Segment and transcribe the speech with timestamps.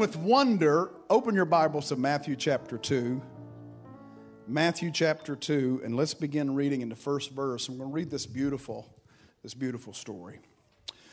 [0.00, 0.92] with wonder.
[1.10, 3.20] Open your Bibles to Matthew chapter 2.
[4.48, 7.68] Matthew chapter 2, and let's begin reading in the first verse.
[7.68, 8.88] I'm going to read this beautiful,
[9.42, 10.40] this beautiful story.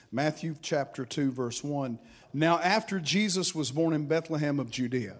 [0.09, 1.99] Matthew chapter 2, verse 1.
[2.31, 5.17] Now, after Jesus was born in Bethlehem of Judea,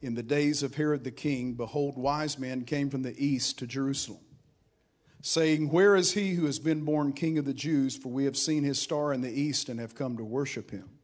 [0.00, 3.66] in the days of Herod the king, behold, wise men came from the east to
[3.66, 4.22] Jerusalem,
[5.22, 7.96] saying, Where is he who has been born king of the Jews?
[7.96, 10.99] For we have seen his star in the east and have come to worship him.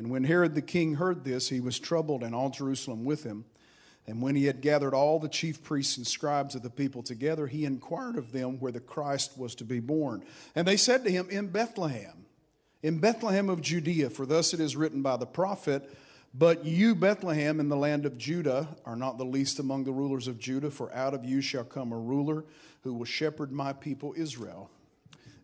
[0.00, 3.44] And when Herod the king heard this, he was troubled, and all Jerusalem with him.
[4.06, 7.46] And when he had gathered all the chief priests and scribes of the people together,
[7.46, 10.24] he inquired of them where the Christ was to be born.
[10.54, 12.24] And they said to him, In Bethlehem,
[12.82, 15.94] in Bethlehem of Judea, for thus it is written by the prophet,
[16.32, 20.28] But you, Bethlehem, in the land of Judah, are not the least among the rulers
[20.28, 22.46] of Judah, for out of you shall come a ruler
[22.84, 24.70] who will shepherd my people Israel.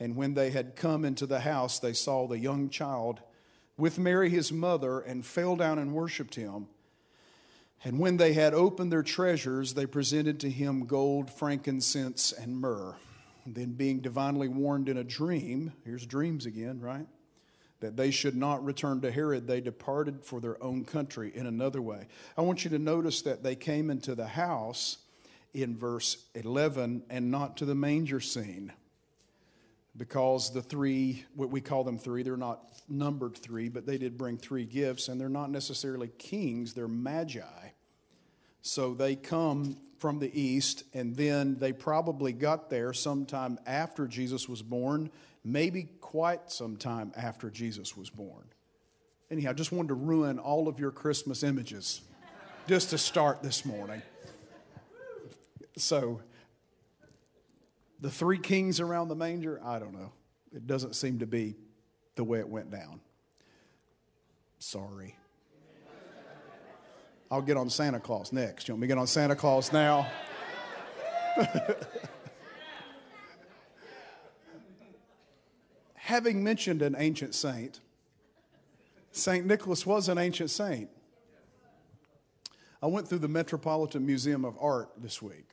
[0.00, 3.20] And when they had come into the house, they saw the young child
[3.80, 6.68] with Mary his mother, and fell down and worshipped him.
[7.82, 12.94] And when they had opened their treasures, they presented to him gold, frankincense, and myrrh.
[13.46, 17.06] Then, being divinely warned in a dream, here's dreams again, right?
[17.80, 21.80] That they should not return to Herod, they departed for their own country in another
[21.80, 22.06] way.
[22.36, 24.98] I want you to notice that they came into the house
[25.54, 28.74] in verse 11 and not to the manger scene
[30.00, 34.16] because the three, what we call them three, they're not numbered three, but they did
[34.16, 37.68] bring three gifts, and they're not necessarily kings, they're magi.
[38.62, 44.48] So they come from the east, and then they probably got there sometime after Jesus
[44.48, 45.10] was born,
[45.44, 48.44] maybe quite some time after Jesus was born.
[49.30, 52.00] Anyhow, just wanted to ruin all of your Christmas images
[52.66, 54.00] just to start this morning.
[55.76, 56.22] So,
[58.00, 60.12] the three kings around the manger, I don't know.
[60.54, 61.56] It doesn't seem to be
[62.16, 63.00] the way it went down.
[64.58, 65.16] Sorry.
[67.30, 68.66] I'll get on Santa Claus next.
[68.66, 70.10] You want me to get on Santa Claus now?
[75.94, 77.78] Having mentioned an ancient saint,
[79.12, 79.46] St.
[79.46, 80.90] Nicholas was an ancient saint.
[82.82, 85.50] I went through the Metropolitan Museum of Art this week,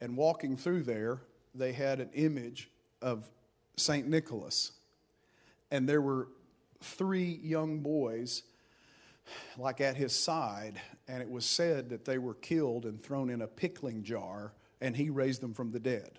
[0.00, 1.22] and walking through there,
[1.58, 2.70] they had an image
[3.02, 3.28] of
[3.76, 4.08] St.
[4.08, 4.72] Nicholas.
[5.70, 6.28] And there were
[6.80, 8.42] three young boys,
[9.56, 13.42] like at his side, and it was said that they were killed and thrown in
[13.42, 16.18] a pickling jar, and he raised them from the dead.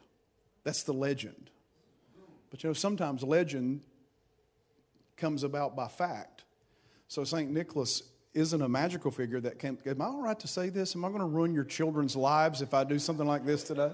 [0.64, 1.50] That's the legend.
[2.52, 3.82] But you know, sometimes legend
[5.18, 6.44] comes about by fact.
[7.08, 7.50] So St.
[7.50, 9.78] Nicholas isn't a magical figure that can.
[9.86, 10.96] Am I all right to say this?
[10.96, 13.92] Am I going to ruin your children's lives if I do something like this today?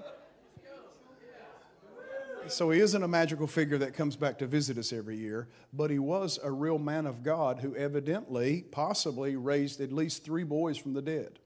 [2.48, 5.90] So he isn't a magical figure that comes back to visit us every year, but
[5.90, 10.78] he was a real man of God who evidently, possibly, raised at least three boys
[10.78, 11.38] from the dead.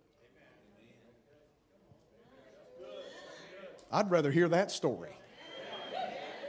[3.91, 5.17] I'd rather hear that story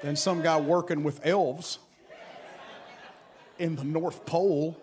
[0.04, 1.80] than some guy working with elves
[3.58, 4.78] in the North Pole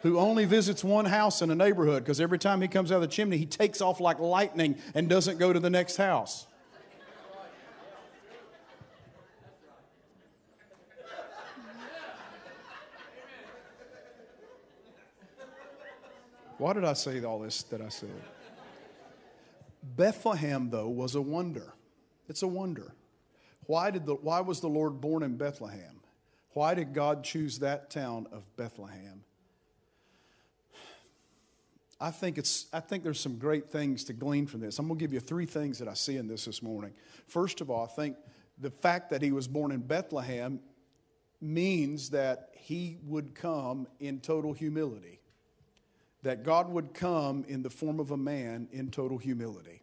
[0.00, 3.02] who only visits one house in a neighborhood because every time he comes out of
[3.02, 6.46] the chimney, he takes off like lightning and doesn't go to the next house.
[16.62, 18.22] Why did I say all this that I said?
[19.82, 21.74] Bethlehem, though, was a wonder.
[22.28, 22.94] It's a wonder.
[23.66, 25.98] Why, did the, why was the Lord born in Bethlehem?
[26.52, 29.24] Why did God choose that town of Bethlehem?
[32.00, 34.78] I think, it's, I think there's some great things to glean from this.
[34.78, 36.92] I'm going to give you three things that I see in this this morning.
[37.26, 38.16] First of all, I think
[38.56, 40.60] the fact that he was born in Bethlehem
[41.40, 45.18] means that he would come in total humility
[46.22, 49.82] that God would come in the form of a man in total humility.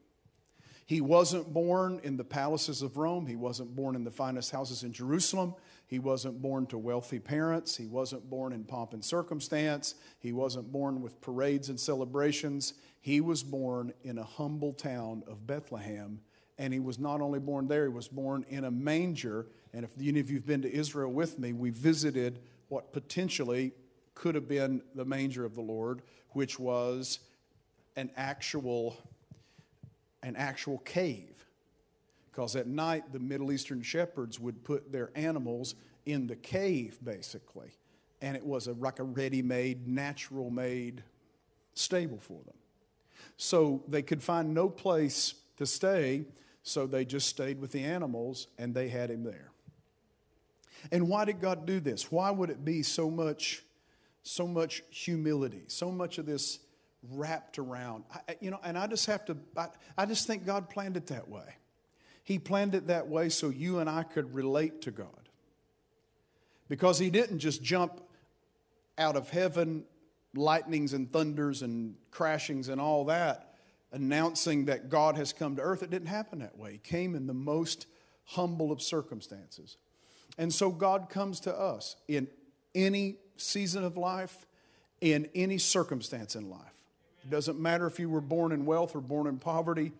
[0.85, 3.27] He wasn't born in the palaces of Rome.
[3.27, 5.53] He wasn't born in the finest houses in Jerusalem.
[5.85, 7.75] He wasn't born to wealthy parents.
[7.77, 9.93] He wasn't born in pomp and circumstance.
[10.19, 12.73] He wasn't born with parades and celebrations.
[13.01, 16.21] He was born in a humble town of Bethlehem.
[16.57, 19.45] And he was not only born there, he was born in a manger.
[19.73, 22.39] And if any of you have been to Israel with me, we visited
[22.69, 23.73] what potentially
[24.19, 26.01] could have been the manger of the Lord,
[26.31, 27.19] which was
[27.95, 28.97] an actual,
[30.21, 31.45] an actual cave.
[32.29, 35.75] Because at night, the Middle Eastern shepherds would put their animals
[36.05, 37.71] in the cave, basically.
[38.21, 41.01] And it was a, like a ready made, natural made
[41.73, 42.57] stable for them.
[43.37, 46.25] So they could find no place to stay,
[46.61, 49.51] so they just stayed with the animals and they had him there.
[50.91, 52.11] And why did God do this?
[52.11, 53.63] Why would it be so much,
[54.23, 56.59] so much humility, so much of this
[57.11, 58.03] wrapped around?
[58.11, 59.67] I, you know, and I just have to, I,
[59.97, 61.55] I just think God planned it that way.
[62.23, 65.29] He planned it that way so you and I could relate to God.
[66.67, 68.01] Because He didn't just jump
[68.97, 69.85] out of heaven,
[70.35, 73.55] lightnings and thunders and crashings and all that,
[73.91, 75.81] announcing that God has come to earth.
[75.81, 76.73] It didn't happen that way.
[76.73, 77.87] He came in the most
[78.25, 79.77] humble of circumstances.
[80.37, 82.27] And so God comes to us in
[82.75, 84.45] any season of life,
[85.01, 86.83] in any circumstance in life.
[87.23, 89.91] It doesn't matter if you were born in wealth or born in poverty,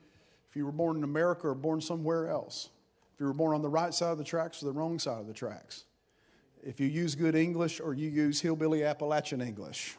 [0.50, 2.70] if you were born in America or born somewhere else,
[3.14, 5.20] if you were born on the right side of the tracks or the wrong side
[5.20, 5.86] of the tracks,
[6.64, 9.96] if you use good English or you use hillbilly Appalachian English.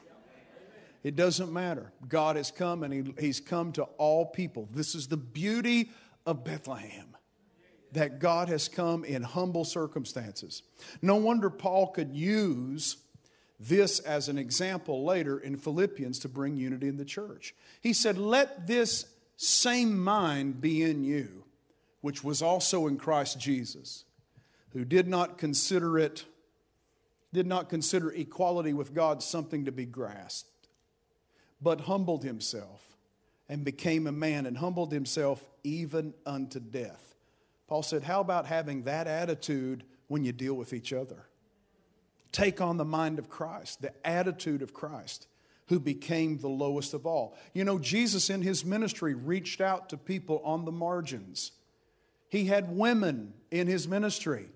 [1.03, 1.93] It doesn't matter.
[2.09, 4.69] God has come and he, He's come to all people.
[4.71, 5.91] This is the beauty
[6.27, 7.17] of Bethlehem
[7.93, 10.63] that God has come in humble circumstances.
[11.01, 12.99] No wonder Paul could use
[13.61, 17.55] this as an example later in Philippians to bring unity in the church.
[17.81, 21.45] He said, Let this same mind be in you,
[22.01, 24.05] which was also in Christ Jesus,
[24.73, 26.25] who did not consider it,
[27.33, 30.69] did not consider equality with God something to be grasped,
[31.61, 32.97] but humbled himself
[33.49, 37.11] and became a man and humbled himself even unto death
[37.71, 41.25] Paul said, How about having that attitude when you deal with each other?
[42.32, 45.27] Take on the mind of Christ, the attitude of Christ,
[45.67, 47.37] who became the lowest of all.
[47.55, 51.53] You know, Jesus in his ministry reached out to people on the margins.
[52.29, 54.49] He had women in his ministry.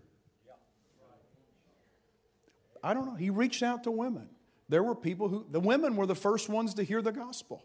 [2.82, 3.14] I don't know.
[3.14, 4.28] He reached out to women.
[4.68, 7.64] There were people who, the women were the first ones to hear the gospel.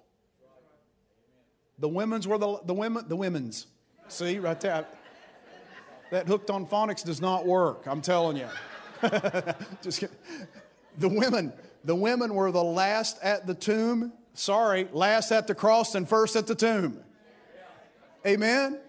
[1.77, 3.67] The women's were the, the women, the women's.
[4.07, 4.85] See, right there.
[6.11, 8.47] That hooked on phonics does not work, I'm telling you.
[9.81, 10.15] Just kidding.
[10.97, 11.53] The women,
[11.83, 14.11] the women were the last at the tomb.
[14.33, 16.99] Sorry, last at the cross and first at the tomb.
[18.25, 18.79] Amen?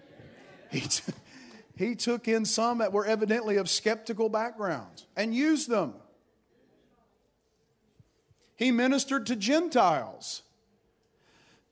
[0.70, 1.12] He, t-
[1.76, 5.94] he took in some that were evidently of skeptical backgrounds and used them.
[8.56, 10.42] He ministered to Gentiles.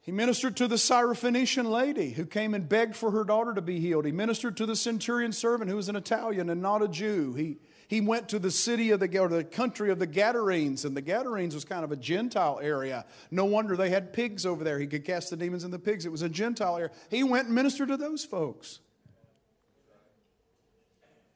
[0.00, 3.78] He ministered to the Syrophoenician lady who came and begged for her daughter to be
[3.78, 4.06] healed.
[4.06, 7.34] He ministered to the centurion servant who was an Italian and not a Jew.
[7.34, 7.58] He,
[7.88, 11.00] he went to the city of the, or the country of the Gadarenes, and the
[11.00, 13.06] Gadarenes was kind of a Gentile area.
[13.30, 14.78] No wonder they had pigs over there.
[14.78, 16.04] He could cast the demons in the pigs.
[16.04, 16.90] It was a Gentile area.
[17.10, 18.80] He went and ministered to those folks.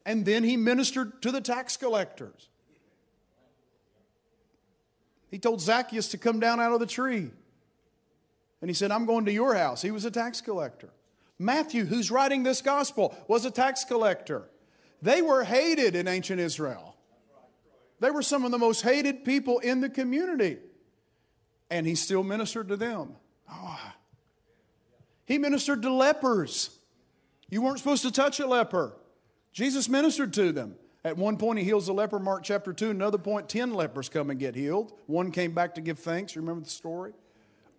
[0.05, 2.49] And then he ministered to the tax collectors.
[5.31, 7.31] He told Zacchaeus to come down out of the tree.
[8.61, 9.81] And he said, I'm going to your house.
[9.81, 10.91] He was a tax collector.
[11.39, 14.51] Matthew, who's writing this gospel, was a tax collector.
[15.03, 16.97] They were hated in ancient Israel.
[18.01, 20.59] They were some of the most hated people in the community.
[21.71, 23.17] And he still ministered to them.
[23.51, 23.93] Oh.
[25.27, 26.79] He ministered to lepers.
[27.51, 28.97] You weren't supposed to touch a leper.
[29.53, 30.77] Jesus ministered to them.
[31.05, 32.91] At one point, he heals a leper, Mark chapter 2.
[32.91, 34.93] Another point, 10 lepers come and get healed.
[35.07, 36.37] One came back to give thanks.
[36.37, 37.13] Remember the story?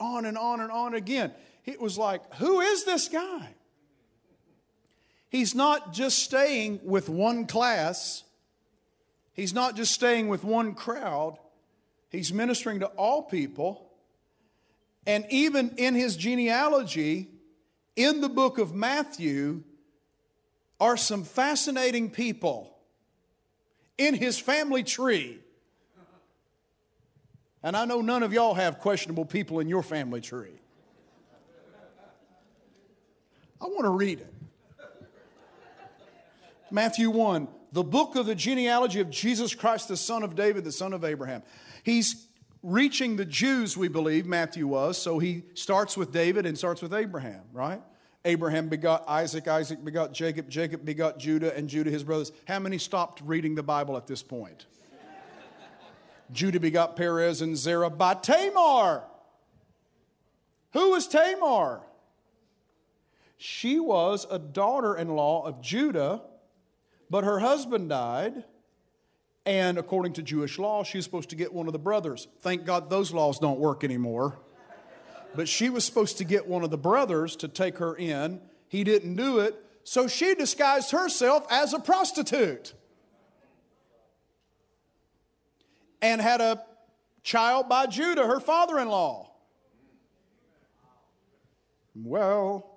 [0.04, 1.32] on and on and on again.
[1.66, 3.56] It was like, who is this guy?
[5.34, 8.24] He's not just staying with one class,
[9.34, 11.38] he's not just staying with one crowd,
[12.10, 13.90] he's ministering to all people.
[15.06, 17.28] And even in his genealogy,
[17.98, 19.64] in the book of Matthew,
[20.80, 22.74] are some fascinating people
[23.98, 25.40] in his family tree
[27.64, 30.60] and I know none of y'all have questionable people in your family tree.
[33.62, 34.34] I want to read it.
[36.74, 40.72] Matthew 1, the book of the genealogy of Jesus Christ, the son of David, the
[40.72, 41.44] son of Abraham.
[41.84, 42.26] He's
[42.64, 46.92] reaching the Jews, we believe, Matthew was, so he starts with David and starts with
[46.92, 47.80] Abraham, right?
[48.26, 52.32] Abraham begot Isaac, Isaac begot Jacob, Jacob begot Judah, and Judah his brothers.
[52.48, 54.66] How many stopped reading the Bible at this point?
[56.32, 59.04] Judah begot Perez and Zerah by Tamar.
[60.72, 61.82] Who was Tamar?
[63.38, 66.22] She was a daughter in law of Judah,
[67.14, 68.44] but her husband died,
[69.46, 72.28] And according to Jewish law, she was supposed to get one of the brothers.
[72.40, 74.40] Thank God those laws don't work anymore.
[75.36, 78.42] But she was supposed to get one of the brothers to take her in.
[78.68, 79.54] He didn't do it,
[79.84, 82.74] so she disguised herself as a prostitute
[86.02, 86.64] and had a
[87.22, 89.30] child by Judah, her father in law.
[91.94, 92.73] Well,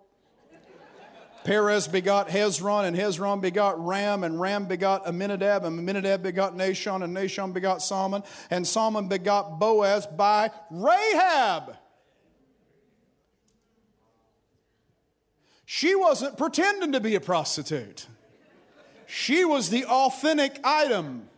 [1.47, 7.05] Perez begot Hezron, and Hezron begot Ram, and Ram begot Amminadab, and Amminadab begot Nahshon,
[7.05, 11.77] and Nahshon begot Salmon, and Salmon begot Boaz by Rahab.
[15.65, 18.09] She wasn't pretending to be a prostitute.
[19.07, 21.29] She was the authentic item.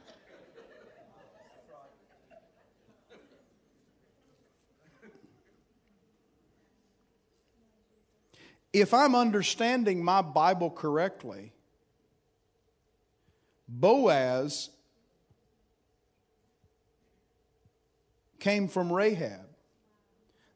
[8.73, 11.53] If I'm understanding my Bible correctly,
[13.69, 14.71] Boaz
[18.39, 19.47] came from Rahab.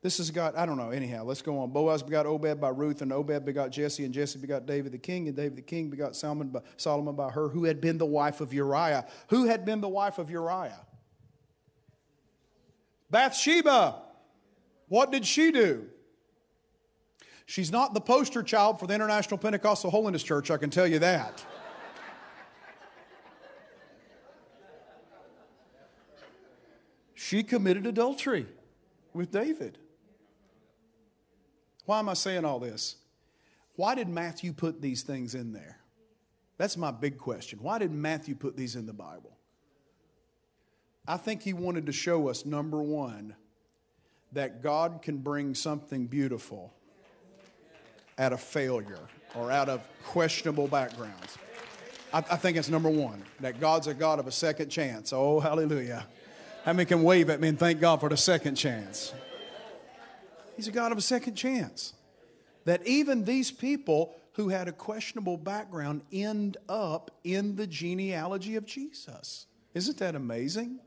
[0.03, 1.71] This has got, I don't know, anyhow, let's go on.
[1.71, 5.29] Boaz begot Obed by Ruth, and Obed begot Jesse, and Jesse begot David the king,
[5.29, 8.41] and David the king begot Solomon by, Solomon by her, who had been the wife
[8.41, 9.07] of Uriah.
[9.29, 10.85] Who had been the wife of Uriah?
[13.11, 14.03] Bathsheba.
[14.89, 15.87] What did she do?
[17.53, 20.99] She's not the poster child for the International Pentecostal Holiness Church, I can tell you
[21.01, 21.45] that.
[27.15, 28.47] she committed adultery
[29.13, 29.77] with David.
[31.85, 32.97] Why am I saying all this?
[33.77, 35.77] Why did Matthew put these things in there?
[36.57, 37.59] That's my big question.
[37.61, 39.37] Why did Matthew put these in the Bible?
[41.07, 43.37] I think he wanted to show us, number one,
[44.33, 46.73] that God can bring something beautiful
[48.19, 49.01] out of failure
[49.35, 51.39] or out of questionable backgrounds.
[52.13, 55.13] I, I think it's number one, that God's a God of a second chance.
[55.13, 56.07] Oh, hallelujah.
[56.65, 59.13] How many can wave at me and thank God for the second chance?
[60.57, 61.95] He's a God of a second chance.
[62.65, 68.65] That even these people who had a questionable background end up in the genealogy of
[68.65, 69.47] Jesus.
[69.75, 70.79] Isn't that amazing?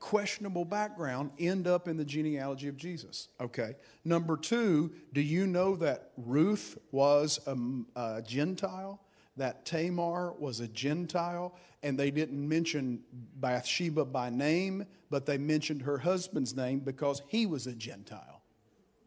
[0.00, 3.28] Questionable background end up in the genealogy of Jesus.
[3.40, 3.76] Okay.
[4.04, 7.56] Number two, do you know that Ruth was a,
[7.94, 9.00] a, Gentile?
[9.36, 11.54] That Tamar was a Gentile?
[11.82, 17.46] And they didn't mention Bathsheba by name, but they mentioned her husband's name because he
[17.46, 18.42] was a Gentile.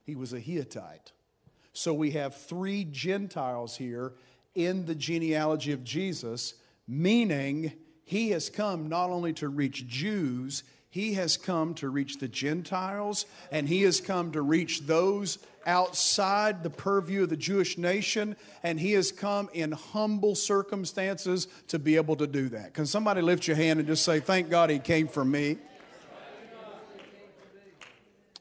[0.05, 1.11] He was a Hittite.
[1.73, 4.13] So we have three Gentiles here
[4.53, 6.53] in the genealogy of Jesus,
[6.87, 7.73] meaning
[8.05, 13.25] he has come not only to reach Jews, he has come to reach the Gentiles,
[13.51, 18.79] and He has come to reach those outside the purview of the Jewish nation, and
[18.79, 22.75] He has come in humble circumstances to be able to do that.
[22.75, 25.57] Can somebody lift your hand and just say, Thank God He came for me?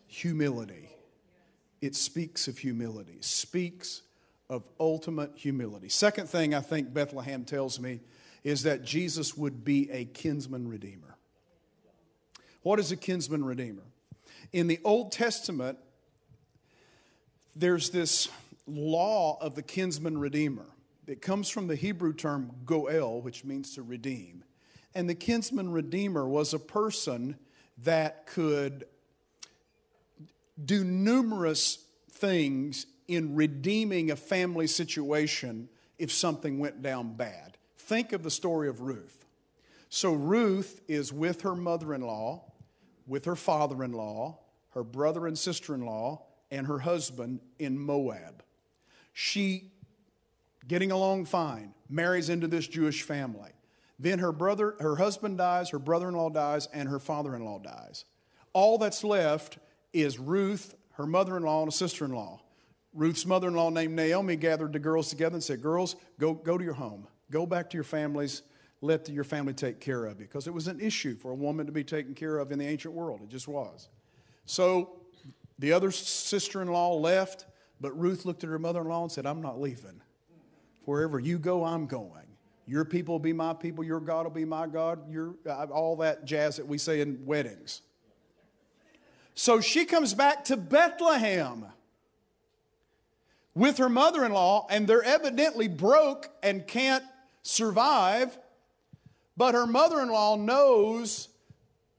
[0.09, 0.91] Humility.
[1.81, 4.03] It speaks of humility, speaks
[4.51, 5.89] of ultimate humility.
[5.89, 8.01] Second thing I think Bethlehem tells me
[8.45, 11.17] is that Jesus would be a kinsman redeemer.
[12.63, 13.83] What is a kinsman redeemer?
[14.53, 15.79] In the Old Testament,
[17.57, 18.29] there's this
[18.67, 20.67] law of the kinsman redeemer.
[21.07, 24.45] It comes from the Hebrew term goel, which means to redeem.
[24.95, 27.37] And the kinsman redeemer was a person
[27.79, 28.85] that could
[30.63, 37.57] do numerous things in redeeming a family situation if something went down bad.
[37.77, 39.25] Think of the story of Ruth.
[39.89, 42.52] So, Ruth is with her mother in law
[43.07, 44.39] with her father in law,
[44.71, 48.43] her brother and sister in law, and her husband in Moab.
[49.13, 49.71] She,
[50.67, 53.51] getting along fine, marries into this Jewish family.
[53.99, 58.05] Then her brother, her husband dies, her brother-in-law dies, and her father-in-law dies.
[58.53, 59.59] All that's left
[59.93, 62.41] is Ruth, her mother-in-law, and a sister-in-law.
[62.95, 66.75] Ruth's mother-in-law named Naomi gathered the girls together and said, Girls, go, go to your
[66.75, 67.07] home.
[67.31, 68.43] Go back to your families
[68.83, 71.65] let your family take care of you because it was an issue for a woman
[71.67, 73.21] to be taken care of in the ancient world.
[73.23, 73.89] It just was.
[74.45, 75.01] So
[75.59, 77.47] the other sister in law left,
[77.81, 80.03] but Ruth looked at her mother in law and said, I'm not leaving.
[80.85, 82.27] Wherever you go, I'm going.
[82.67, 85.97] Your people will be my people, your God will be my God, your, uh, all
[85.97, 87.83] that jazz that we say in weddings.
[89.35, 91.67] So she comes back to Bethlehem
[93.55, 97.05] with her mother in law, and they're evidently broke and can't
[97.43, 98.39] survive.
[99.43, 101.29] But her mother in law knows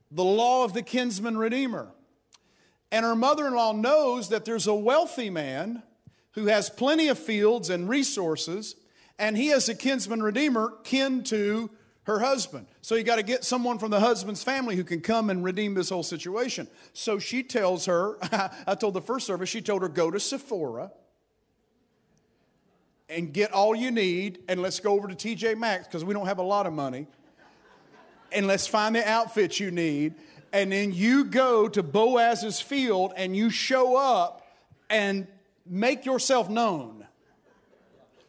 [0.09, 1.89] the law of the kinsman redeemer.
[2.89, 5.83] And her mother in law knows that there's a wealthy man
[6.35, 8.77] who has plenty of fields and resources,
[9.19, 11.69] and he, as a kinsman redeemer, kin to
[12.03, 12.65] her husband.
[12.79, 15.73] So you got to get someone from the husband's family who can come and redeem
[15.73, 16.65] this whole situation.
[16.93, 18.19] So she tells her,
[18.65, 20.93] I told the first service, she told her, go to Sephora
[23.09, 26.27] and get all you need, and let's go over to TJ Maxx because we don't
[26.27, 27.05] have a lot of money.
[28.33, 30.15] And let's find the outfits you need.
[30.51, 34.45] And then you go to Boaz's field and you show up
[34.89, 35.27] and
[35.65, 37.05] make yourself known.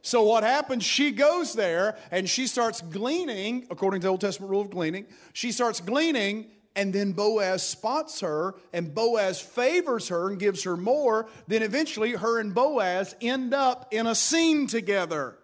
[0.02, 0.84] So what happens?
[0.84, 5.06] She goes there and she starts gleaning, according to the Old Testament rule of gleaning.
[5.32, 10.76] She starts gleaning, and then Boaz spots her, and Boaz favors her and gives her
[10.76, 11.28] more.
[11.46, 15.38] Then eventually, her and Boaz end up in a scene together.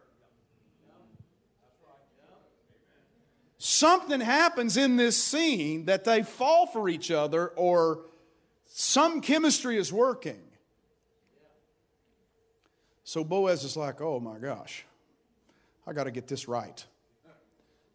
[3.62, 8.06] Something happens in this scene that they fall for each other, or
[8.64, 10.40] some chemistry is working.
[13.04, 14.86] So Boaz is like, oh my gosh,
[15.86, 16.82] I got to get this right.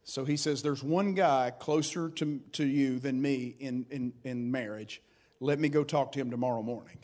[0.03, 4.51] So he says, There's one guy closer to, to you than me in, in, in
[4.51, 5.01] marriage.
[5.39, 6.99] Let me go talk to him tomorrow morning.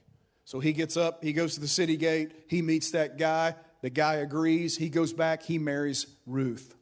[0.45, 3.55] So he gets up, he goes to the city gate, he meets that guy.
[3.81, 6.75] The guy agrees, he goes back, he marries Ruth,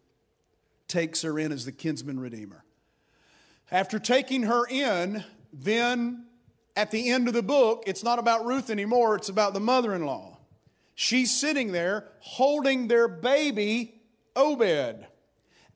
[0.89, 2.63] takes her in as the kinsman redeemer.
[3.71, 6.25] After taking her in, then
[6.75, 9.93] at the end of the book, it's not about Ruth anymore, it's about the mother
[9.93, 10.37] in law.
[10.95, 14.01] She's sitting there holding their baby,
[14.35, 15.05] Obed.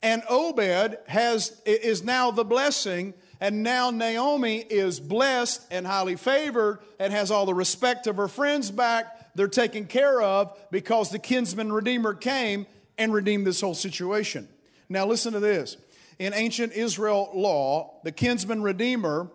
[0.01, 6.79] And Obed has, is now the blessing, and now Naomi is blessed and highly favored
[6.99, 9.33] and has all the respect of her friends back.
[9.35, 12.65] They're taken care of because the kinsman redeemer came
[12.97, 14.47] and redeemed this whole situation.
[14.89, 15.77] Now, listen to this.
[16.19, 19.29] In ancient Israel law, the kinsman redeemer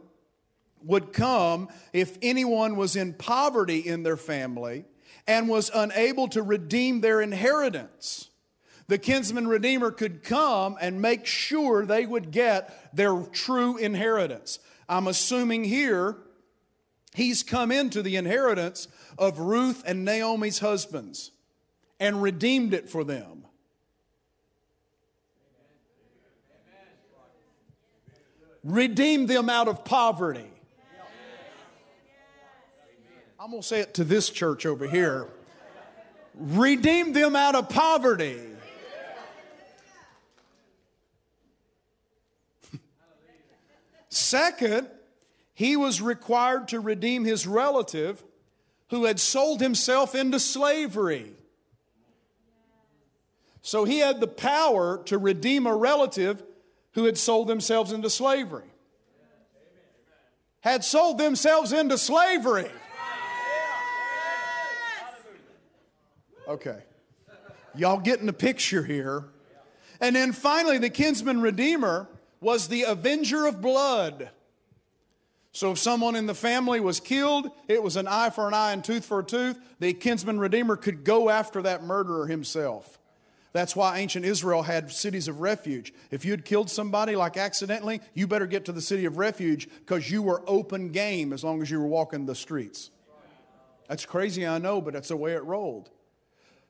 [0.85, 4.85] would come if anyone was in poverty in their family
[5.27, 8.31] and was unable to redeem their inheritance.
[8.87, 14.59] The kinsman redeemer could come and make sure they would get their true inheritance.
[14.89, 16.17] I'm assuming here
[17.15, 21.33] he's come into the inheritance of Ruth and Naomi's husbands
[22.01, 23.45] and redeemed it for them.
[28.69, 30.45] Redeemed them out of poverty.
[33.41, 35.27] I'm going to say it to this church over here.
[36.35, 38.39] Redeem them out of poverty.
[44.11, 44.89] Second,
[45.55, 48.23] he was required to redeem his relative
[48.91, 51.33] who had sold himself into slavery.
[53.63, 56.43] So he had the power to redeem a relative
[56.93, 58.71] who had sold themselves into slavery.
[60.61, 62.71] Had sold themselves into slavery.
[66.49, 66.79] Okay.
[67.75, 69.25] Y'all getting the picture here.
[70.01, 72.09] And then finally, the kinsman redeemer
[72.41, 74.31] was the avenger of blood.
[75.53, 78.73] So if someone in the family was killed, it was an eye for an eye
[78.73, 79.59] and tooth for a tooth.
[79.81, 82.99] The kinsman redeemer could go after that murderer himself.
[83.53, 85.95] That's why ancient Israel had cities of refuge.
[86.11, 90.11] If you'd killed somebody like accidentally, you better get to the city of refuge because
[90.11, 92.91] you were open game as long as you were walking the streets.
[93.89, 95.89] That's crazy, I know, but that's the way it rolled.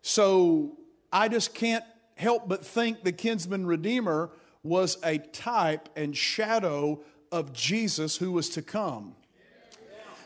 [0.03, 0.79] So
[1.13, 4.31] I just can't help but think the kinsman redeemer
[4.63, 7.01] was a type and shadow
[7.33, 9.15] of Jesus who was to come.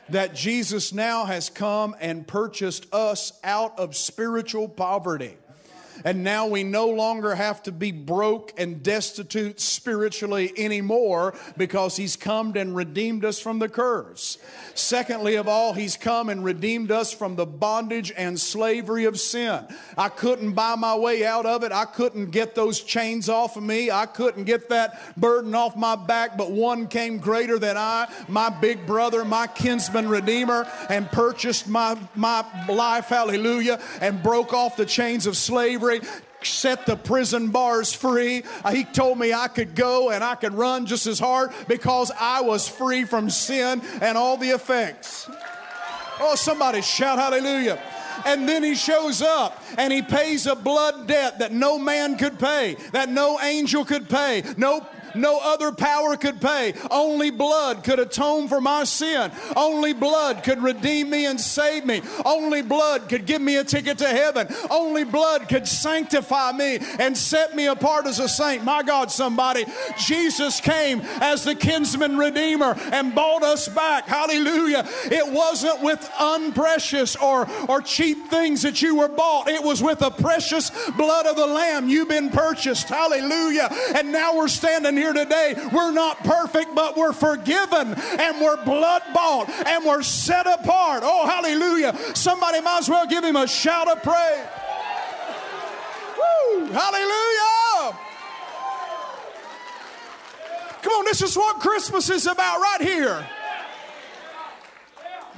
[0.09, 5.39] That Jesus now has come and purchased us out of spiritual poverty.
[6.05, 12.17] And now we no longer have to be broke and destitute spiritually anymore because He's
[12.17, 14.39] come and redeemed us from the curse.
[14.75, 19.67] Secondly, of all, He's come and redeemed us from the bondage and slavery of sin.
[19.97, 21.73] I couldn't buy my way out of it.
[21.73, 23.91] I couldn't get those chains off of me.
[23.91, 28.49] I couldn't get that burden off my back, but one came greater than I, my
[28.49, 34.87] big brother, my kinsman redeemer, and purchased my, my life, hallelujah, and broke off the
[34.87, 35.82] chains of slavery
[36.43, 38.43] set the prison bars free.
[38.65, 42.11] Uh, he told me I could go and I could run just as hard because
[42.19, 45.29] I was free from sin and all the effects.
[46.21, 47.81] Oh, somebody shout hallelujah.
[48.25, 52.39] And then he shows up and he pays a blood debt that no man could
[52.39, 56.75] pay, that no angel could pay, no No other power could pay.
[56.91, 59.31] Only blood could atone for my sin.
[59.57, 62.03] Only blood could redeem me and save me.
[62.25, 64.49] Only blood could give me a ticket to heaven.
[64.71, 68.65] Only blood could sanctify me and set me apart as a saint.
[68.65, 69.65] My God, somebody,
[69.99, 74.07] Jesus came as the kinsman redeemer and bought us back.
[74.07, 74.87] Hallelujah.
[75.05, 79.99] It wasn't with unprecious or, or cheap things that you were bought, it was with
[79.99, 81.89] the precious blood of the Lamb.
[81.89, 82.89] You've been purchased.
[82.89, 83.69] Hallelujah.
[83.95, 85.55] And now we're standing here today.
[85.73, 91.03] We're not perfect, but we're forgiven and we're blood bought and we're set apart.
[91.05, 91.97] Oh, hallelujah.
[92.15, 94.47] Somebody might as well give him a shout of praise.
[96.17, 96.67] Woo!
[96.67, 97.99] Hallelujah.
[100.83, 103.27] Come on, this is what Christmas is about right here.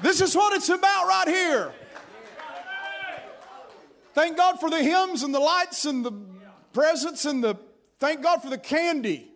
[0.03, 1.73] This is what it's about right here.
[4.13, 6.13] Thank God for the hymns and the lights and the
[6.73, 7.57] presents and the
[7.99, 9.34] thank God for the candy.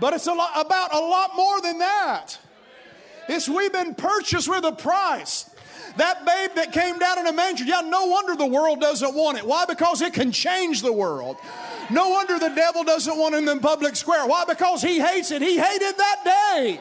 [0.00, 2.38] But it's a lot, about a lot more than that.
[3.28, 5.48] It's we've been purchased with a price.
[5.96, 9.38] That babe that came down in a manger, yeah, no wonder the world doesn't want
[9.38, 9.44] it.
[9.44, 9.64] Why?
[9.66, 11.36] Because it can change the world.
[11.90, 14.26] No wonder the devil doesn't want him in the public square.
[14.26, 14.44] Why?
[14.46, 15.42] Because he hates it.
[15.42, 16.80] He hated that day.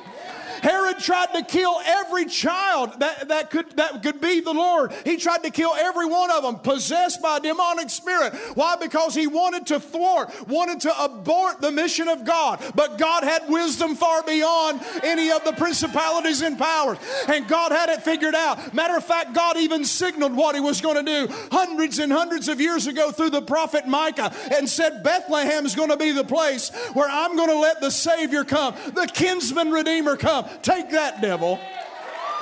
[0.61, 4.93] Herod tried to kill every child that, that, could, that could be the Lord.
[5.05, 8.33] He tried to kill every one of them, possessed by a demonic spirit.
[8.55, 8.75] Why?
[8.75, 12.61] Because he wanted to thwart, wanted to abort the mission of God.
[12.75, 16.97] But God had wisdom far beyond any of the principalities and powers.
[17.27, 18.73] And God had it figured out.
[18.73, 22.47] Matter of fact, God even signaled what he was going to do hundreds and hundreds
[22.47, 26.23] of years ago through the prophet Micah and said, Bethlehem is going to be the
[26.23, 30.48] place where I'm going to let the Savior come, the kinsman redeemer come.
[30.61, 31.59] Take that, devil.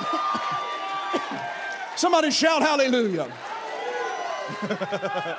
[1.96, 3.32] Somebody shout hallelujah.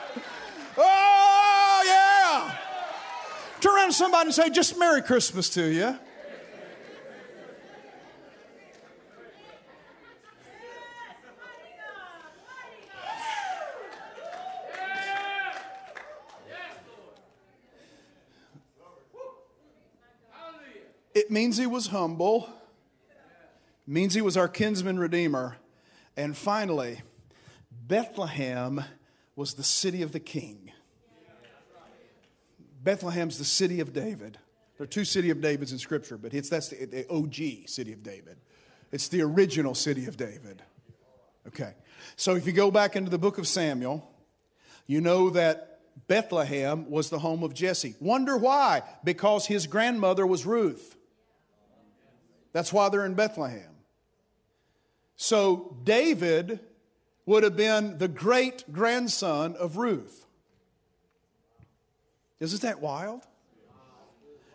[0.78, 2.56] oh, yeah.
[3.62, 5.98] Turn around to somebody and say, just Merry Christmas to you.
[21.16, 22.59] It means he was humble
[23.90, 25.58] means he was our kinsman redeemer.
[26.16, 27.02] And finally,
[27.88, 28.84] Bethlehem
[29.36, 30.72] was the city of the king.
[32.84, 34.38] Bethlehem's the city of David.
[34.78, 37.92] There are two city of Davids in Scripture, but it's that's the, the OG city
[37.92, 38.38] of David.
[38.92, 40.62] It's the original city of David.
[41.48, 41.74] Okay.
[42.16, 44.10] So if you go back into the book of Samuel,
[44.88, 47.96] you know that Bethlehem was the home of Jesse.
[48.00, 48.84] Wonder why?
[49.04, 50.96] Because his grandmother was Ruth.
[52.54, 53.79] That's why they're in Bethlehem.
[55.22, 56.62] So David
[57.26, 60.26] would have been the great grandson of Ruth.
[62.40, 63.28] Isn't that wild?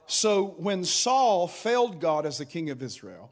[0.06, 3.30] So when Saul failed God as the king of Israel,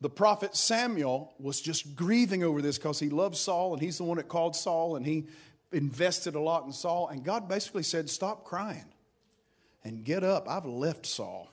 [0.00, 4.04] the prophet Samuel was just grieving over this because he loved Saul and he's the
[4.04, 5.28] one that called Saul and he
[5.70, 7.06] invested a lot in Saul.
[7.06, 8.92] And God basically said, Stop crying
[9.84, 10.48] and get up.
[10.48, 11.48] I've left Saul.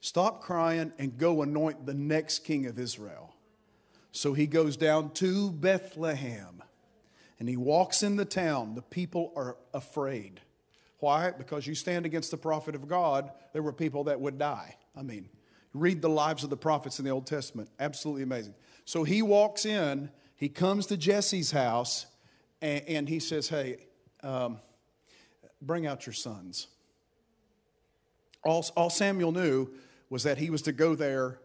[0.00, 3.33] Stop crying and go anoint the next king of Israel.
[4.14, 6.62] So he goes down to Bethlehem
[7.40, 8.76] and he walks in the town.
[8.76, 10.40] The people are afraid.
[11.00, 11.32] Why?
[11.32, 14.76] Because you stand against the prophet of God, there were people that would die.
[14.96, 15.28] I mean,
[15.74, 17.68] read the lives of the prophets in the Old Testament.
[17.80, 18.54] Absolutely amazing.
[18.84, 22.06] So he walks in, he comes to Jesse's house,
[22.62, 23.78] and, and he says, Hey,
[24.22, 24.60] um,
[25.60, 26.68] bring out your sons.
[28.44, 29.70] All, all Samuel knew
[30.08, 31.40] was that he was to go there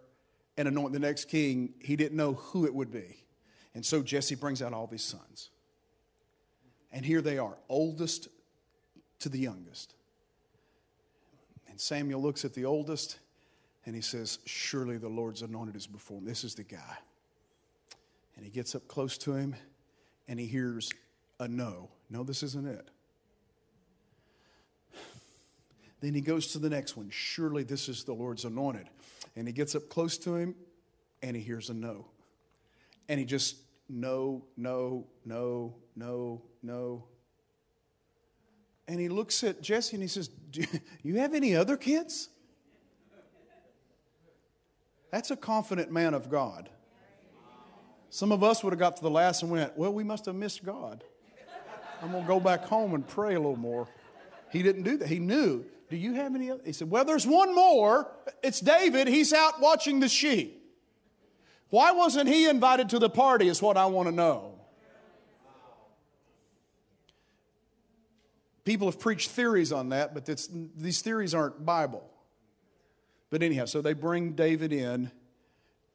[0.59, 3.23] and anoint the next king, he didn't know who it would be.
[3.73, 5.51] And so Jesse brings out all these sons.
[6.91, 8.27] And here they are, oldest
[9.19, 9.93] to the youngest.
[11.69, 13.19] And Samuel looks at the oldest
[13.85, 16.25] and he says, Surely the Lord's anointed is before him.
[16.25, 16.97] This is the guy.
[18.35, 19.55] And he gets up close to him
[20.27, 20.91] and he hears
[21.39, 21.89] a no.
[22.09, 22.89] No, this isn't it.
[26.01, 27.09] Then he goes to the next one.
[27.11, 28.89] Surely this is the Lord's anointed.
[29.35, 30.55] And he gets up close to him
[31.21, 32.07] and he hears a no.
[33.07, 37.03] And he just, no, no, no, no, no.
[38.87, 40.63] And he looks at Jesse and he says, Do
[41.03, 42.29] you have any other kids?
[45.11, 46.69] That's a confident man of God.
[48.11, 50.35] Some of us would have got to the last and went, Well, we must have
[50.35, 51.03] missed God.
[52.01, 53.87] I'm going to go back home and pray a little more.
[54.51, 55.07] He didn't do that.
[55.07, 56.61] He knew do you have any other?
[56.63, 58.11] He said, Well, there's one more.
[58.43, 59.07] It's David.
[59.07, 60.55] He's out watching the sheep.
[61.69, 64.55] Why wasn't he invited to the party, is what I want to know.
[68.65, 72.07] People have preached theories on that, but these theories aren't Bible.
[73.31, 75.11] But anyhow, so they bring David in,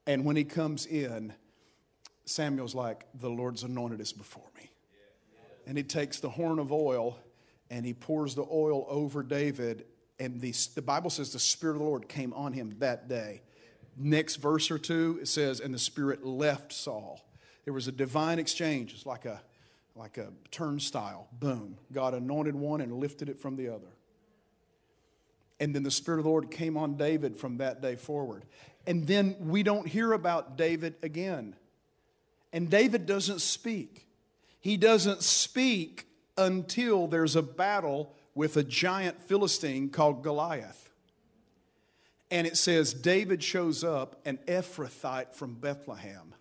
[0.07, 1.33] and when he comes in,
[2.25, 4.71] Samuel's like, The Lord's anointed is before me.
[5.67, 7.19] And he takes the horn of oil
[7.71, 9.85] and he pours the oil over David.
[10.19, 13.43] And the, the Bible says the Spirit of the Lord came on him that day.
[13.97, 17.21] Next verse or two, it says, And the Spirit left Saul.
[17.65, 18.93] There was a divine exchange.
[18.93, 19.41] It's like a,
[19.95, 21.29] like a turnstile.
[21.33, 21.79] Boom.
[21.93, 23.87] God anointed one and lifted it from the other.
[25.61, 28.45] And then the Spirit of the Lord came on David from that day forward.
[28.87, 31.55] And then we don't hear about David again.
[32.53, 34.07] And David doesn't speak.
[34.61, 40.91] He doesn't speak until there's a battle with a giant Philistine called Goliath.
[42.31, 46.35] And it says David shows up, an Ephrathite from Bethlehem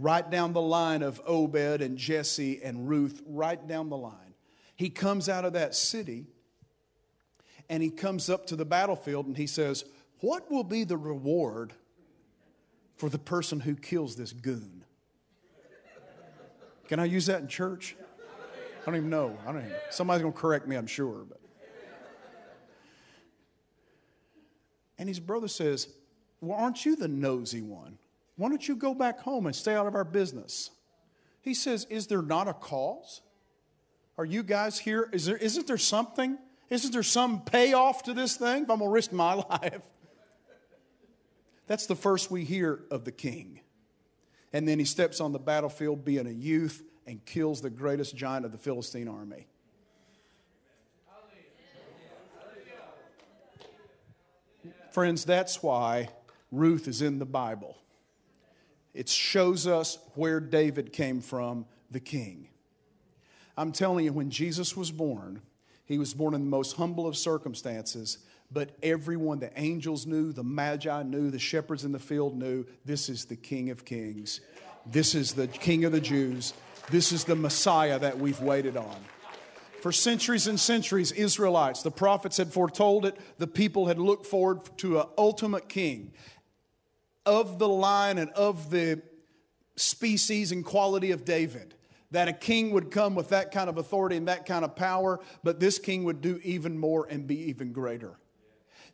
[0.00, 4.34] right down the line of Obed and Jesse and Ruth, right down the line.
[4.76, 6.26] He comes out of that city
[7.68, 9.84] and he comes up to the battlefield and he says,
[10.20, 11.72] What will be the reward
[12.96, 14.77] for the person who kills this goon?
[16.88, 17.96] Can I use that in church?
[18.82, 19.36] I don't even know.
[19.46, 21.24] I don't even, somebody's going to correct me, I'm sure.
[21.28, 21.38] But.
[24.98, 25.88] And his brother says,
[26.40, 27.98] Well, aren't you the nosy one?
[28.36, 30.70] Why don't you go back home and stay out of our business?
[31.42, 33.20] He says, Is there not a cause?
[34.16, 35.08] Are you guys here?
[35.12, 36.38] Is there, isn't there something?
[36.70, 39.82] Isn't there some payoff to this thing if I'm going to risk my life?
[41.66, 43.60] That's the first we hear of the king.
[44.52, 48.44] And then he steps on the battlefield being a youth and kills the greatest giant
[48.44, 49.46] of the Philistine army.
[54.90, 56.08] Friends, that's why
[56.50, 57.76] Ruth is in the Bible.
[58.94, 62.48] It shows us where David came from, the king.
[63.56, 65.42] I'm telling you, when Jesus was born,
[65.84, 68.18] he was born in the most humble of circumstances,
[68.50, 73.08] but everyone, the angels knew, the magi knew, the shepherds in the field knew this
[73.08, 74.40] is the King of Kings.
[74.86, 76.54] This is the King of the Jews.
[76.90, 78.96] This is the Messiah that we've waited on.
[79.82, 84.60] For centuries and centuries, Israelites, the prophets had foretold it, the people had looked forward
[84.78, 86.12] to an ultimate king
[87.26, 89.02] of the line and of the
[89.76, 91.74] species and quality of David.
[92.10, 95.20] That a king would come with that kind of authority and that kind of power,
[95.44, 98.18] but this king would do even more and be even greater.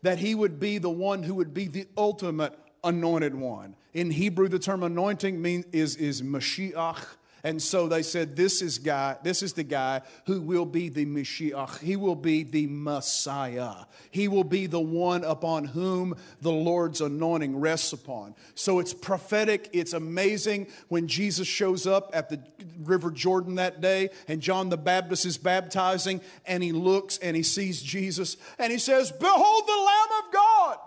[0.05, 2.53] That he would be the one who would be the ultimate
[2.85, 3.75] anointed one.
[3.95, 7.07] In Hebrew, the term anointing mean, is, is Mashiach,
[7.45, 11.05] and so they said, This is guy, this is the guy who will be the
[11.05, 11.79] Mashiach.
[11.81, 13.85] He will be the Messiah.
[14.11, 18.35] He will be the one upon whom the Lord's anointing rests upon.
[18.55, 22.41] So it's prophetic, it's amazing when Jesus shows up at the
[22.83, 27.43] River Jordan that day, and John the Baptist is baptizing, and he looks and he
[27.43, 30.79] sees Jesus, and he says, Behold the Lamb of God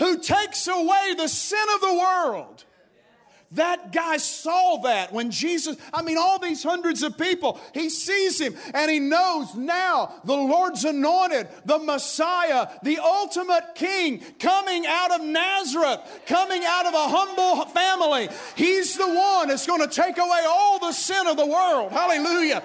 [0.00, 2.64] who takes away the sin of the world.
[3.52, 8.40] That guy saw that when Jesus, I mean, all these hundreds of people, he sees
[8.40, 15.10] him and he knows now the Lord's anointed, the Messiah, the ultimate king coming out
[15.18, 18.28] of Nazareth, coming out of a humble family.
[18.54, 21.90] He's the one that's going to take away all the sin of the world.
[21.90, 22.62] Hallelujah.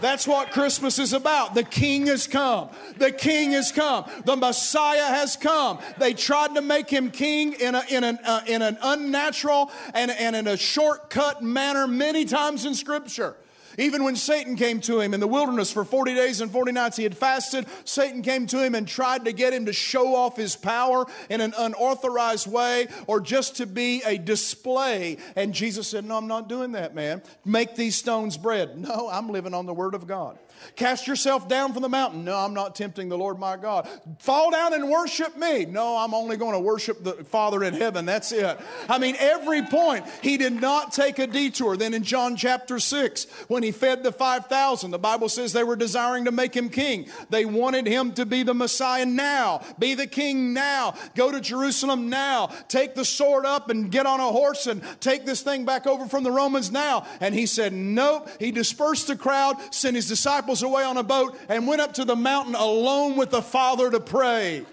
[0.00, 1.54] That's what Christmas is about.
[1.54, 2.68] The king has come.
[2.98, 4.08] The king has come.
[4.24, 5.80] The Messiah has come.
[5.98, 10.12] They tried to make him king in, a, in, an, uh, in an unnatural and,
[10.12, 13.36] and in a shortcut manner many times in Scripture.
[13.78, 16.96] Even when Satan came to him in the wilderness for 40 days and 40 nights,
[16.96, 17.64] he had fasted.
[17.84, 21.40] Satan came to him and tried to get him to show off his power in
[21.40, 25.18] an unauthorized way or just to be a display.
[25.36, 27.22] And Jesus said, No, I'm not doing that, man.
[27.44, 28.76] Make these stones bread.
[28.76, 30.38] No, I'm living on the word of God.
[30.76, 32.24] Cast yourself down from the mountain.
[32.24, 33.88] No, I'm not tempting the Lord my God.
[34.18, 35.64] Fall down and worship me.
[35.64, 38.04] No, I'm only going to worship the Father in heaven.
[38.06, 38.58] That's it.
[38.88, 41.76] I mean, every point, he did not take a detour.
[41.76, 45.76] Then in John chapter 6, when he fed the 5,000, the Bible says they were
[45.76, 47.08] desiring to make him king.
[47.30, 52.08] They wanted him to be the Messiah now, be the king now, go to Jerusalem
[52.08, 55.86] now, take the sword up and get on a horse and take this thing back
[55.86, 57.06] over from the Romans now.
[57.20, 58.28] And he said, Nope.
[58.38, 61.92] He dispersed the crowd, sent his disciples disciples away on a boat and went up
[61.94, 64.64] to the mountain alone with the Father to pray.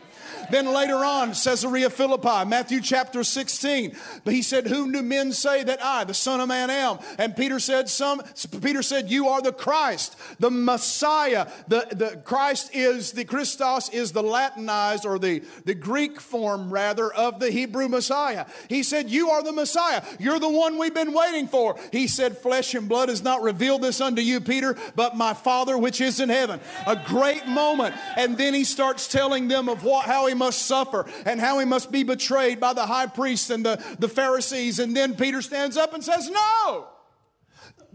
[0.49, 3.95] Then later on, Caesarea Philippi, Matthew chapter 16.
[4.23, 6.99] But he said, Whom do men say that I, the Son of Man, am?
[7.17, 8.21] And Peter said, Some
[8.61, 11.47] Peter said, You are the Christ, the Messiah.
[11.67, 17.11] The, the Christ is the Christos is the Latinized or the, the Greek form rather
[17.11, 18.45] of the Hebrew Messiah.
[18.69, 20.03] He said, You are the Messiah.
[20.19, 21.75] You're the one we've been waiting for.
[21.91, 25.77] He said, Flesh and blood has not revealed this unto you, Peter, but my Father
[25.77, 26.59] which is in heaven.
[26.85, 27.95] A great moment.
[28.17, 31.65] And then he starts telling them of what how he must suffer and how he
[31.65, 34.79] must be betrayed by the high priests and the, the Pharisees.
[34.79, 36.87] And then Peter stands up and says, No,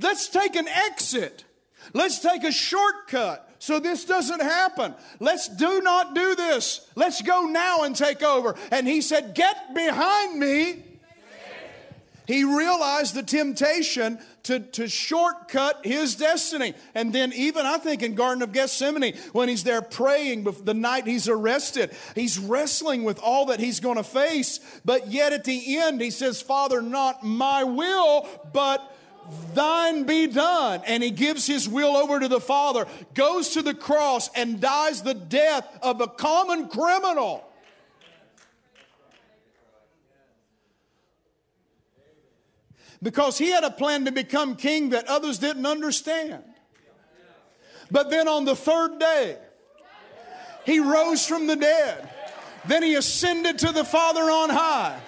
[0.00, 1.44] let's take an exit.
[1.92, 4.94] Let's take a shortcut so this doesn't happen.
[5.18, 6.88] Let's do not do this.
[6.94, 8.57] Let's go now and take over.
[8.70, 10.85] And he said, Get behind me.
[12.30, 16.74] He realized the temptation to, to shortcut his destiny.
[16.94, 21.08] And then, even I think in Garden of Gethsemane, when he's there praying the night
[21.08, 24.60] he's arrested, he's wrestling with all that he's going to face.
[24.84, 28.96] But yet at the end, he says, Father, not my will, but
[29.52, 30.82] thine be done.
[30.86, 35.02] And he gives his will over to the Father, goes to the cross, and dies
[35.02, 37.49] the death of a common criminal.
[43.02, 46.44] Because he had a plan to become king that others didn't understand.
[47.90, 49.38] But then on the third day,
[50.66, 52.08] he rose from the dead.
[52.66, 55.00] Then he ascended to the Father on high.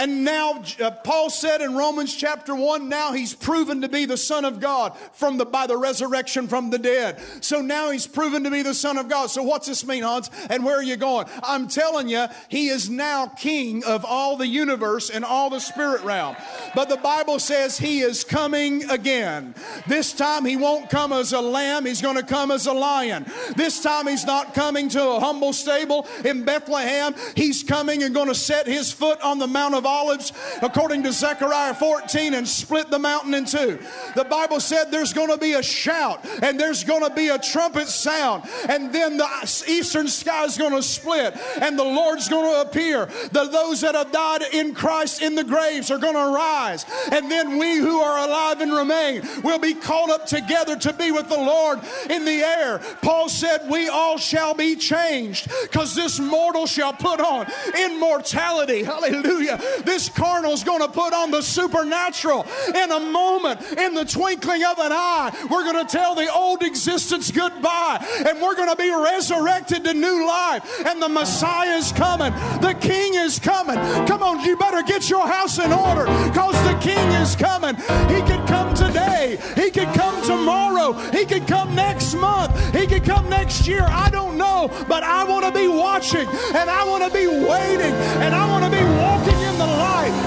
[0.00, 4.16] And now, uh, Paul said in Romans chapter 1, now he's proven to be the
[4.16, 7.20] Son of God from the, by the resurrection from the dead.
[7.42, 9.26] So now he's proven to be the Son of God.
[9.26, 10.30] So what's this mean, Hans?
[10.48, 11.26] And where are you going?
[11.42, 16.00] I'm telling you, he is now King of all the universe and all the spirit
[16.00, 16.34] realm.
[16.74, 19.54] But the Bible says he is coming again.
[19.86, 23.26] This time he won't come as a lamb, he's going to come as a lion.
[23.54, 27.14] This time he's not coming to a humble stable in Bethlehem.
[27.36, 31.12] He's coming and going to set his foot on the Mount of Olives, according to
[31.12, 33.78] Zechariah 14, and split the mountain in two.
[34.14, 37.38] The Bible said there's going to be a shout and there's going to be a
[37.38, 42.54] trumpet sound, and then the eastern sky is going to split, and the Lord's going
[42.54, 43.06] to appear.
[43.32, 47.30] The, those that have died in Christ in the graves are going to rise, and
[47.30, 51.28] then we who are alive and remain will be called up together to be with
[51.28, 52.80] the Lord in the air.
[53.02, 58.82] Paul said, We all shall be changed because this mortal shall put on immortality.
[58.82, 59.58] Hallelujah.
[59.84, 64.64] This carnal is going to put on the supernatural in a moment, in the twinkling
[64.64, 65.30] of an eye.
[65.50, 69.94] We're going to tell the old existence goodbye and we're going to be resurrected to
[69.94, 70.62] new life.
[70.86, 73.76] And the Messiah is coming, the King is coming.
[74.06, 77.76] Come on, you better get your house in order because the King is coming.
[77.76, 83.04] He could come today, He could come tomorrow, He could come next month, He could
[83.04, 83.84] come next year.
[83.88, 87.94] I don't know, but I want to be watching and I want to be waiting
[88.22, 88.84] and I want to be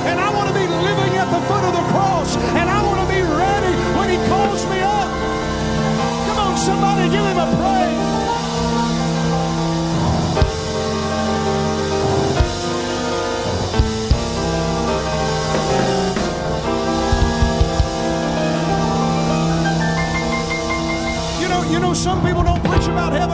[0.09, 2.35] And I want to be living at the foot of the cross.
[2.59, 5.09] And I want to be ready when He calls me up.
[6.27, 8.12] Come on, somebody, give Him a praise.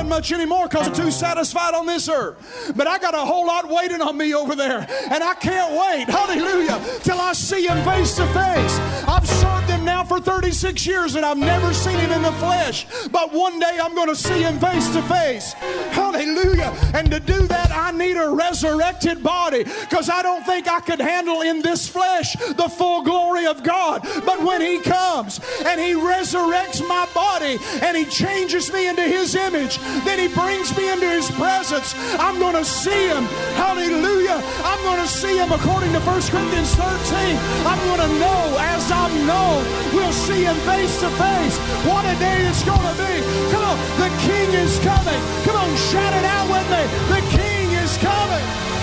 [0.10, 2.74] Much anymore because they're too satisfied on this earth.
[2.76, 4.86] But I got a whole lot waiting on me over there.
[5.12, 8.80] And I can't wait, hallelujah, till I see him face to face.
[9.08, 12.88] I've served him for 36 years and I've never seen him in the flesh.
[13.12, 15.54] But one day I'm going to see him face to face.
[15.94, 16.74] Hallelujah.
[16.96, 21.00] And to do that, I need a resurrected body because I don't think I could
[21.00, 24.02] handle in this flesh the full glory of God.
[24.26, 29.36] But when he comes and he resurrects my body and he changes me into his
[29.36, 29.78] image.
[30.04, 31.94] Then he brings me into his presence.
[32.20, 33.24] I'm going to see him.
[33.56, 34.42] Hallelujah.
[34.66, 37.38] I'm going to see him according to 1 Corinthians 13.
[37.70, 39.62] I'm going to know as I'm known.
[40.00, 41.58] We'll see him face to face.
[41.86, 43.14] What a day it's going to be.
[43.52, 43.78] Come on.
[44.00, 45.22] The king is coming.
[45.44, 45.70] Come on.
[45.92, 46.84] Shout it out with me.
[47.14, 48.79] The king is coming.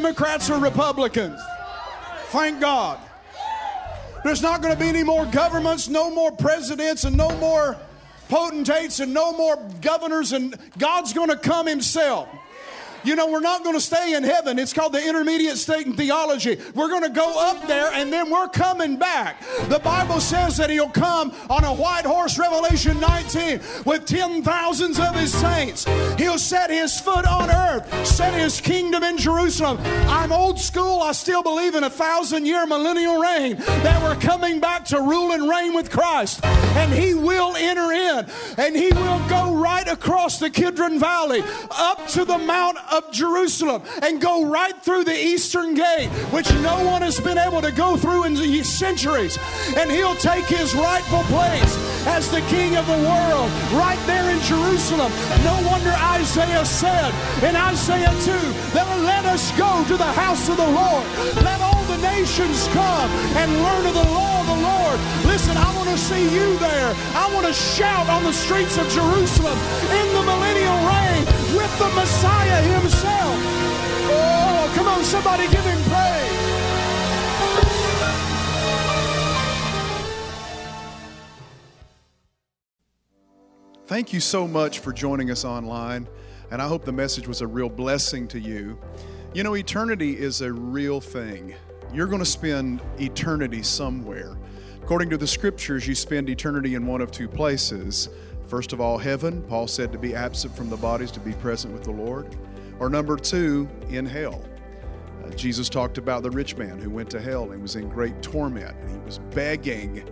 [0.00, 1.38] Democrats or Republicans.
[2.28, 2.98] Thank God.
[4.24, 7.76] There's not going to be any more governments, no more presidents, and no more
[8.30, 12.30] potentates, and no more governors, and God's going to come Himself.
[13.04, 14.58] You know, we're not going to stay in heaven.
[14.58, 16.58] It's called the intermediate state in theology.
[16.74, 19.42] We're going to go up there and then we're coming back.
[19.68, 24.98] The Bible says that He'll come on a white horse, Revelation 19, with ten thousands
[24.98, 25.86] of His saints.
[26.18, 29.78] He'll set His foot on earth, set His kingdom in Jerusalem.
[30.08, 31.00] I'm old school.
[31.00, 35.32] I still believe in a thousand year millennial reign, that we're coming back to rule
[35.32, 36.44] and reign with Christ.
[36.44, 38.26] And He will enter in
[38.58, 43.82] and He will go right across the Kidron Valley up to the Mount of Jerusalem
[44.02, 47.96] and go right through the eastern gate, which no one has been able to go
[47.96, 49.38] through in centuries.
[49.76, 51.76] And he'll take his rightful place
[52.06, 55.12] as the king of the world right there in Jerusalem.
[55.44, 57.12] No wonder Isaiah said
[57.44, 58.32] in Isaiah 2
[58.74, 61.04] that let us go to the house of the Lord.
[61.44, 64.59] Let all the nations come and learn of the law of the
[64.90, 65.26] Lord.
[65.26, 66.94] Listen, I want to see you there.
[67.14, 71.24] I want to shout on the streets of Jerusalem in the millennial reign
[71.56, 73.36] with the Messiah himself.
[74.12, 76.38] Oh, come on, somebody give him praise.
[83.86, 86.08] Thank you so much for joining us online,
[86.50, 88.78] and I hope the message was a real blessing to you.
[89.34, 91.54] You know, eternity is a real thing.
[91.92, 94.36] You're going to spend eternity somewhere.
[94.82, 98.08] According to the scriptures, you spend eternity in one of two places.
[98.46, 99.42] First of all, heaven.
[99.42, 102.36] Paul said to be absent from the bodies, to be present with the Lord.
[102.80, 104.42] Or number two, in hell.
[105.24, 108.20] Uh, Jesus talked about the rich man who went to hell and was in great
[108.22, 108.76] torment.
[108.80, 110.02] And he was begging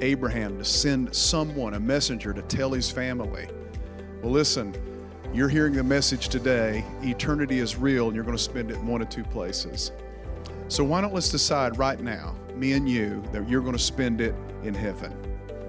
[0.00, 3.46] Abraham to send someone, a messenger, to tell his family.
[4.22, 4.74] Well, listen,
[5.34, 6.84] you're hearing the message today.
[7.02, 9.92] Eternity is real, and you're going to spend it in one of two places.
[10.68, 14.20] So why don't let's decide right now, me and you, that you're going to spend
[14.20, 15.14] it in heaven.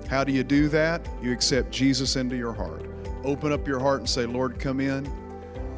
[0.09, 1.07] How do you do that?
[1.21, 2.85] You accept Jesus into your heart.
[3.23, 5.11] Open up your heart and say, Lord, come in,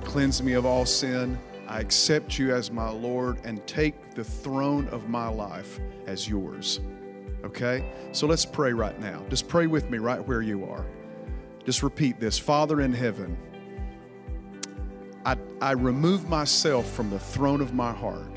[0.04, 1.38] cleanse me of all sin.
[1.68, 6.80] I accept you as my Lord and take the throne of my life as yours.
[7.44, 7.92] Okay?
[8.12, 9.24] So let's pray right now.
[9.30, 10.86] Just pray with me right where you are.
[11.66, 13.38] Just repeat this Father in heaven,
[15.26, 18.35] I, I remove myself from the throne of my heart.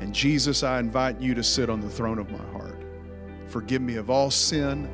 [0.00, 2.82] And Jesus, I invite you to sit on the throne of my heart.
[3.46, 4.88] Forgive me of all sin.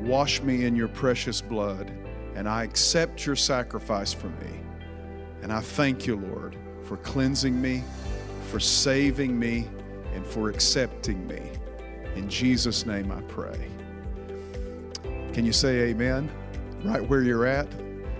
[0.00, 1.90] Wash me in your precious blood.
[2.34, 4.60] And I accept your sacrifice for me.
[5.42, 7.82] And I thank you, Lord, for cleansing me,
[8.50, 9.68] for saving me,
[10.14, 11.40] and for accepting me.
[12.14, 13.68] In Jesus' name I pray.
[15.32, 16.30] Can you say amen
[16.84, 17.66] right where you're at?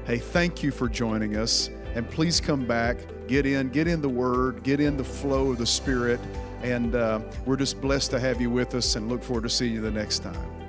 [0.07, 1.69] Hey, thank you for joining us.
[1.95, 5.59] And please come back, get in, get in the Word, get in the flow of
[5.59, 6.21] the Spirit.
[6.63, 9.73] And uh, we're just blessed to have you with us and look forward to seeing
[9.73, 10.62] you the next time.